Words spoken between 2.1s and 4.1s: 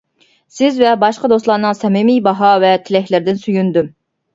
باھا ۋە تىلەكلىرىدىن سۆيۈندۈم.